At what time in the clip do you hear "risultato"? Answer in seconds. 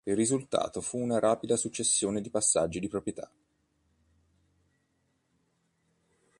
0.15-0.81